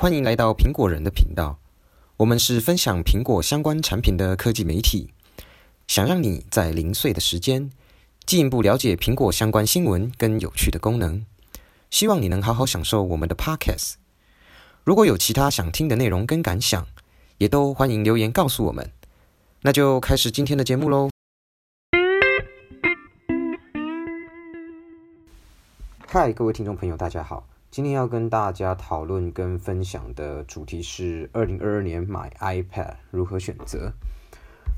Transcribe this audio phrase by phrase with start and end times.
[0.00, 1.58] 欢迎来到苹果人的频道。
[2.16, 5.10] 我们是分享苹果相关产品的科技媒体，
[5.86, 7.70] 想让你在零碎的时间
[8.24, 11.26] 进一步了解苹果相关新闻跟有趣的功能。
[11.90, 13.96] 希望你能好好享受我们的 Podcast。
[14.84, 16.86] 如果有其他想听的内容跟感想，
[17.36, 18.90] 也都欢迎留言告诉我们。
[19.60, 21.10] 那就开始今天的节目喽。
[26.06, 27.46] 嗨，各位听众朋友，大家好。
[27.70, 33.92] 今天要跟大家讨论跟分享的主题是二零二二年买 iPad 如何选择。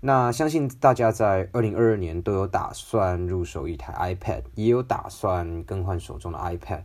[0.00, 6.84] 那相信大家在二零二二年都有打算入手一台 iPad，也有打算更换手中的 iPad。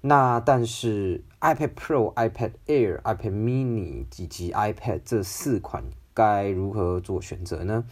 [0.00, 7.84] 那但是 iPad Pro、iPad Air、iPad Mini 以及 iPad 这四款该如何做选择呢？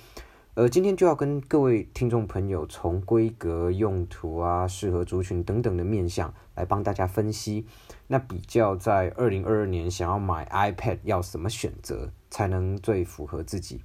[0.58, 7.64] 呃，今天就要跟各位听众朋友从规格、用途啊、适合族群等等的面向来帮大家分析。
[8.08, 13.80] 那比较在二零二二年想要买 iPad 要怎么选择才能最符合自己？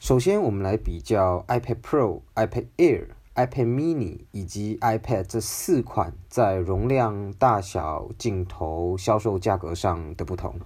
[0.00, 3.06] 首先，我们来比较 iPad Pro、iPad Air、
[3.36, 10.56] iPad Mini 以及 iPad 这四款在容量、大小、镜头、销售价格上的不同。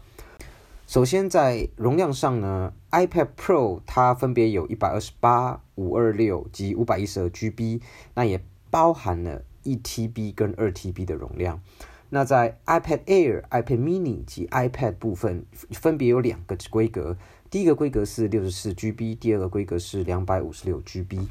[0.93, 7.81] 首先，在容量上呢，iPad Pro 它分别有一百二十八、五二六及五百一十二 GB，
[8.13, 11.63] 那也包含了一 TB 跟二 TB 的容量。
[12.11, 17.17] 那在 iPad Air、iPad Mini 及 iPad 部分，分别有两个规格，
[17.49, 21.27] 第一个规格是六十四 GB，第二个规格是两百五十六 GB。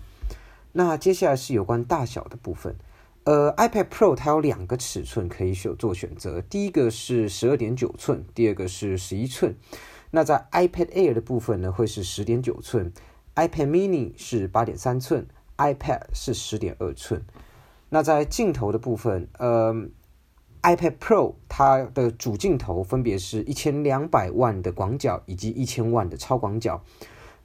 [0.72, 2.76] 那接下来是有关大小的部分。
[3.24, 9.56] 呃，iPad Pro 它有两个尺寸可以选做选择，第一个是十二点九寸，第二个是十一寸。
[10.10, 12.92] 那在 iPad Air 的部分呢，会是十点九寸
[13.36, 15.28] ；iPad Mini 是八点三寸
[15.58, 17.22] ；iPad 是十点二寸。
[17.90, 19.72] 那在镜头的部分，呃
[20.64, 26.84] ，iPad Pro 它的主镜头分别是一千两百万的广角以及一千万的超广角，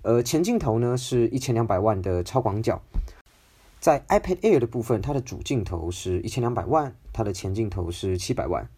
[0.01, 2.81] 呃，前镜头呢是一千两百万的超广角。
[3.87, 8.69] 在 iPad Air 的部分，它的主镜头是一千两百万，它的前镜头是七百万。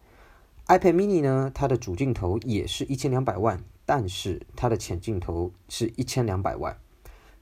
[0.66, 6.76] iPad Mini 呢，它的主镜头也是一千两百万，但是它的前镜头是一千两百万。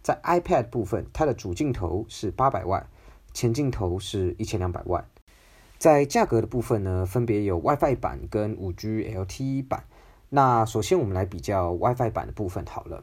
[0.01, 2.89] 在 iPad 部分，它的主镜头是八百万，
[3.35, 5.05] 前镜头是一千两百万。
[5.77, 9.83] 在价格的部分呢，分别有 WiFi 版跟五 G LTE 版。
[10.29, 13.03] 那首先我们来比较 WiFi 版的部分好了。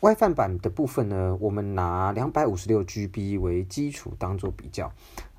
[0.00, 4.92] WiFi 版的部分呢，我们拿两百五十六 GB 为基础当做比较。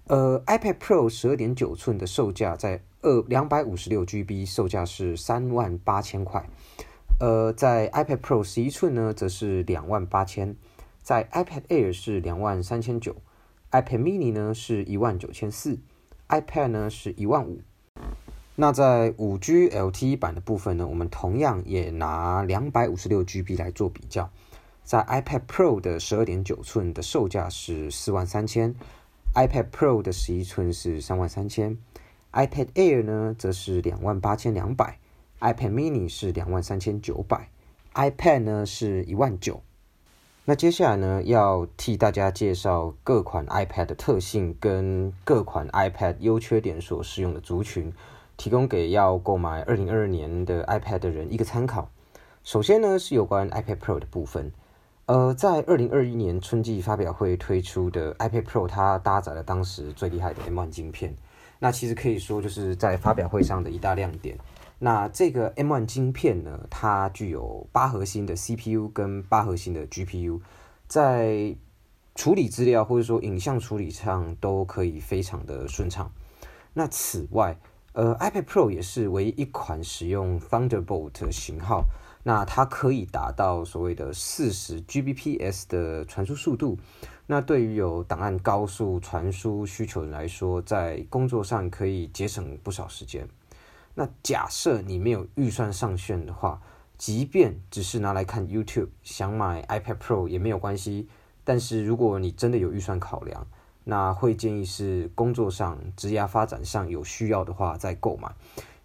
[0.05, 6.43] 呃，iPad Pro 十二点九寸的售价在二两百五十六 GB，售价是三万八千块。
[7.19, 10.55] 呃，在 iPad Pro 十一寸呢，则是两万八千。
[11.03, 13.15] 在 iPad Air 是两万三千九
[13.71, 15.79] ，iPad Mini 呢是一万九千四
[16.29, 17.61] ，iPad 呢是一万五。
[18.59, 24.31] 那在五 G LTE 版的部分呢，我们同样也拿两百五十六 GB 来做比较。
[24.83, 28.73] 在 iPad Pro 的十二点九寸的售价是四万三千
[29.35, 31.77] ，iPad Pro 的十一寸是三万三千
[32.33, 34.97] ，iPad Air 呢则是两万八千两百
[35.39, 37.49] ，iPad Mini 是两万三千九百
[37.93, 39.61] ，iPad 呢是一万九。
[40.45, 47.93] 那接下来呢，要替大家介绍各款 iPad 的特性跟各款 iPad 优缺点所适用的族群，
[48.37, 51.89] 提供给要购买二零二二年的 iPad 的人一个参考。
[52.43, 54.53] 首先呢，是有关 iPad Pro 的部分。
[55.07, 61.15] 呃，在二零二一年春季发表会推出的 iPad Pro，它搭载了当时最厉害的 M1 晶片。
[61.59, 64.37] 那其实可以说就是在发表会上的一大亮点。
[64.79, 70.39] 那这个 M1 晶片呢，它具有八核心的 CPU 跟八核心的 GPU，
[70.87, 71.55] 在
[72.13, 76.11] 处理资料或者说影像处理上都可以非常的顺畅。
[76.73, 77.57] 那此外，
[77.97, 81.85] 呃，iPad Pro 也是唯一一款使用 Thunderbolt 型号。
[82.21, 86.77] 那它可以达到所谓的四十 Gbps 的传输速度。
[87.25, 93.27] 那对于有档案高速传输需求人来说，在工作上可以节省不少时间。
[93.95, 96.61] 那假设你没有预算上限的话，
[96.99, 101.07] 即便只是拿来看 YouTube，想买 iPad Pro 也没有关系。
[101.43, 103.47] 但是如果你真的有预算考量，
[103.89, 108.29] 那会建议是工作上、职业发展上有需要的话再购买。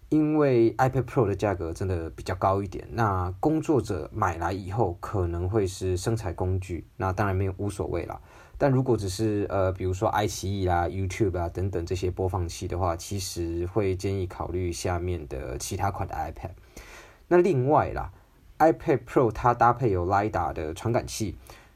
[0.09, 8.21] 因为 iPad Pro 的价格真的比较高一点，那工作者买来以后可能会是生产工具，那当然没有无所谓啦。
[8.59, 16.51] 但如果只是呃，比如说爱奇艺啦、YouTube 啊等等这些播放器的话，其实会建议考虑下面的其他款的 iPad。
[17.27, 18.11] 那另外啦
[18.59, 21.35] ，iPad Pro 它搭配有 LiDAR 的传感器，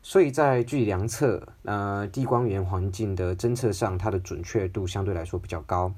[0.10, 5.94] 所以在距离量测、呃低光源环境的侦测上，它的准确度相对来说比较高。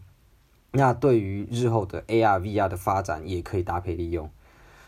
[0.72, 4.28] 那对于日后的 AR、VR 的发展也可以搭配利用。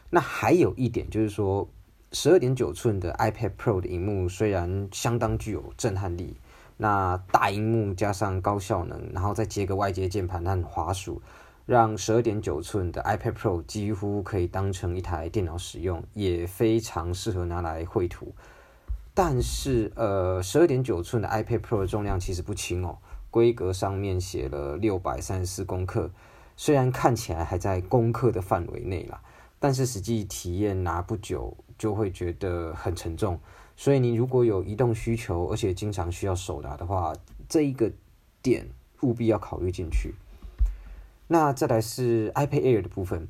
[0.09, 1.69] 那还有一点就是说，
[2.11, 6.35] 十二点九寸的 iPad Pro 的荧幕虽然相当具有震撼力，
[6.77, 11.21] 那大荧幕加上高效能，然后再接个外接键盘和滑鼠，
[11.67, 18.33] 让十二点九寸的 iPad Pro 几乎可以当成一台电脑使用，也非常适合拿来绘图。
[19.23, 22.97] 但是，呃，十二点九寸的 iPad Pro 的重量其实不轻哦，
[23.29, 26.09] 规格上面写了六百三十四公克，
[26.57, 29.21] 虽然看起来还在公克的范围内啦。
[29.59, 33.39] 但是实际体验拿不久就会觉得很沉重，
[33.77, 37.13] 所以你如果有移动需求，而且经常需要手拿的话，
[37.47, 37.91] 这一个
[38.41, 38.65] 点
[39.01, 40.15] 务必要考虑进去。
[41.27, 43.27] 那再来是 iPad Air 的部分，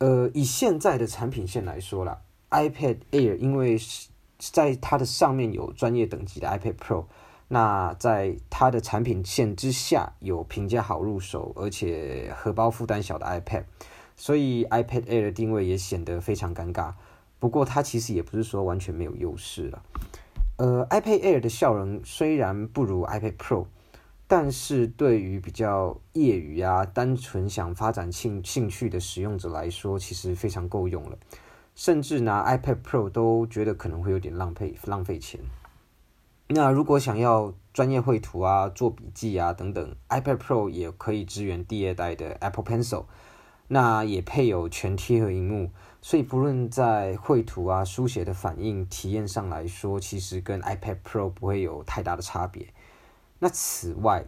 [0.00, 2.20] 呃，以现在的产品线来说啦
[2.50, 4.10] iPad Air 因为是
[4.40, 7.04] 在它的上面有专业等级的 iPad Pro，
[7.48, 13.64] 那在它的产品线之下有评价好入手，而且荷包负担小的 iPad。
[14.16, 16.92] 所以 iPad Air 的定位也显得非常尴尬。
[17.38, 19.82] 不过它其实也不是说完全没有优势了。
[20.58, 23.66] 呃，iPad Air 的效能虽然不如 iPad Pro，
[24.26, 31.16] 但是对于比较业余啊、单纯想发展兴兴趣的使用者来说，其实非常够用了。
[31.74, 35.40] 甚至拿 iPad Pro 都觉得可能会有点浪费浪费钱。
[36.48, 43.04] 那如果想要专业绘图啊、做笔记啊等等，iPad Pro 也可以支援第二代的 Apple Pencil。
[43.72, 45.70] 那也配有全贴合荧幕，
[46.02, 52.66] 所以不论在绘图啊、书写的反应体验上来说，其实跟 iPad Pro 不会有太大的差别。
[53.38, 54.24] 那此外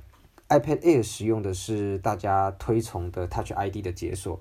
[0.48, 4.38] ，iPad Air 使用的是大家推崇的 Touch ID 的解锁，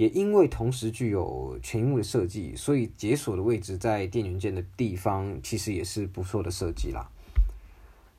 [0.00, 7.10] 也因为同时具有全荧幕的设计，所以解锁的位置在电源键的地方，其实也是不错的设计啦。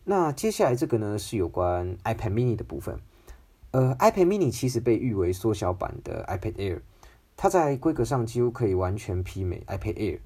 [0.03, 2.99] 那接下来这个呢，是有关 iPad Mini 的部分。
[3.71, 6.81] 呃，iPad Mini 其实被誉为缩小版的 iPad Air，
[7.35, 10.19] 它在规格上几乎可以完全媲美 iPad Air，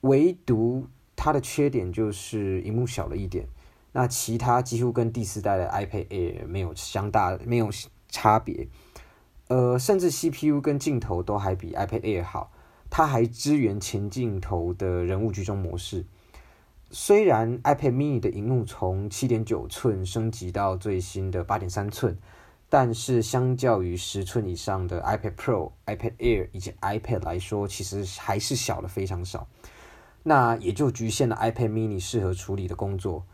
[0.00, 3.46] 唯独它的缺点就是荧幕小了一点。
[3.92, 7.68] 那其他几乎跟第四代的 iPad Air 没有相大，没有
[8.08, 8.66] 差别。
[9.50, 12.52] 呃，甚至 CPU 跟镜头都还比 iPad Air 好，
[12.88, 16.06] 它还支援前镜头的人物居中模式。
[16.90, 22.16] 虽然 iPad Mini 的荧幕从七点九寸升级到最新的八点三寸。
[22.72, 29.48] 但是，相较于十寸以上的 iPad Pro、iPad Air 以及 iPad 来说，其实还是小了非常少。
[30.22, 33.24] 那也就局限了 iPad Mini 适合处理的工作。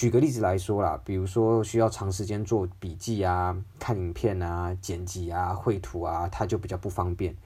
[0.00, 7.36] 举个例子来说啦，比如说需要长时间做笔记啊、看影片啊、剪辑啊、绘图啊，它就比较不方便。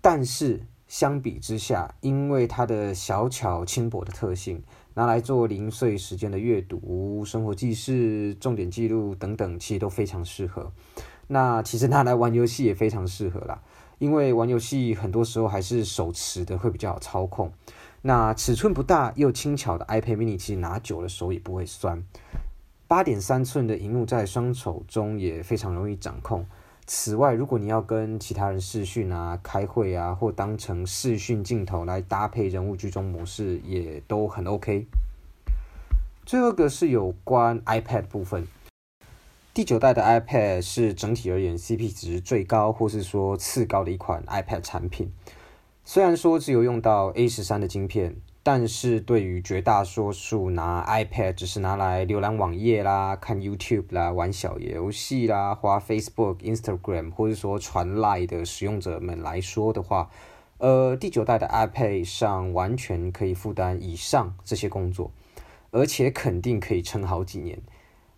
[0.00, 4.60] 但是相比之下，因为它的小巧轻薄的特性。
[4.94, 10.72] 拿来做零碎时间的阅读、生活记事、重点记录等等，其实都非常适合。
[11.28, 13.62] 那其实拿来玩游戏也非常适合啦，
[14.00, 17.52] 因为玩游戏很多时候还是手持的会比较好操控。
[18.02, 22.02] 那尺寸不大又轻巧的 iPad Mini，其实拿久了手也不会酸。
[22.88, 26.46] 八点三寸的荧幕在双手中也非常容易掌控。
[26.86, 34.86] 此外，如果你要跟其他人视讯啊、开会啊，或当成视讯镜头来搭配人物居中模式，也都很 OK。
[36.24, 38.48] 最后一个是有关 iPad 部分，
[39.52, 45.12] 第九代的 iPad 是整体而言 CP 值最高，或是说次高的一款 iPad 产品。
[45.92, 48.14] 虽然说只有用到 A 十三的晶片。
[48.44, 60.08] 但是对于绝大多数拿 iPad 只是拿来浏览网页啦、看 YouTube 啦、玩小游戏啦、花 Facebook、Instagram 或者说传 Line 的使用者们来说的话，
[60.58, 65.10] 呃，第九代的 iPad 上完全可以负担以上这些工作，
[65.72, 67.60] 而且肯定可以撑好几年。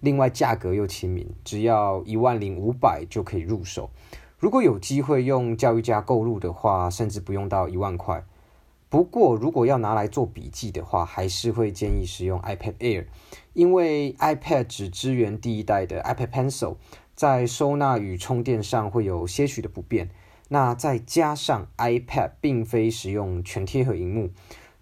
[0.00, 3.88] 另外价格又亲民，只要一万零五百就可以入手。
[4.42, 8.24] 如果有机会用教育家购入的话，甚至不用到一万块。
[8.88, 13.06] 不过，如果要拿来做笔记的话，还是会建议使用 iPad Air，
[13.52, 16.74] 因为 iPad 只支援第一代的 iPad Pencil，
[17.14, 20.10] 在收纳与充电上会有些许的不便。
[20.48, 24.30] 那再加上 iPad 并非使用全贴合荧幕，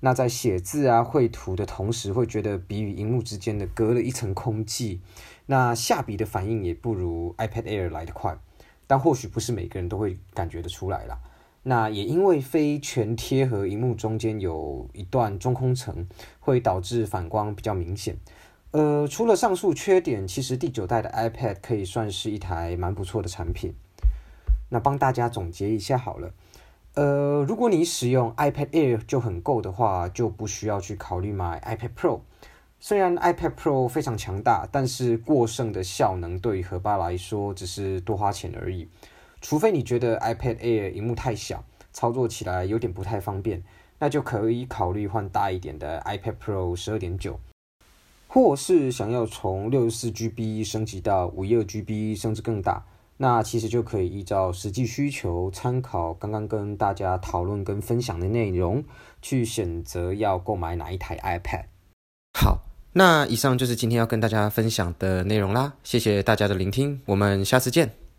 [0.01, 5.03] 那在写字啊、绘图的同时，会觉得笔与荧幕之间的隔了一层空气。
[5.45, 8.39] 那下笔的反应也不如 iPad Air 来得快，
[8.91, 11.17] 但或许不是每个人都会感觉得出来啦。
[11.63, 16.09] 那也因为非全贴合荧幕中间有一段中空层，
[16.41, 18.17] 会导致反光比较明显。
[18.73, 23.73] 呃，除了上述缺点，其实第九代的 iPad 可以算是一台蛮不错的产品。
[24.71, 26.33] 那帮大家总结一下好了。
[26.95, 32.21] 呃，如果你使用 iPad Air 就很够的话，就不需要去考虑买 iPad Pro。
[32.83, 38.89] 虽然 iPad Pro 非常强大，但是过剩的效能对于荷巴来说只是多花钱而已。
[39.43, 43.63] 除非你觉得 iPad Air 荧幕太小，操作起来有点不太方便，
[43.99, 47.39] 那就可以考虑换大一点的 iPad Pro 十二点九，
[48.27, 52.87] 或是想要从六十四 GB 升级到五一二 GB 甚至更大，
[53.19, 58.83] 那其实就可以依照实际需求，参考刚刚跟大家讨论跟分享的内容，
[59.21, 61.65] 去选择要购买哪一台 iPad。
[62.93, 68.10] 那以上就是今天要跟大家分享的内容啦，谢谢大家的聆听，我们下次见。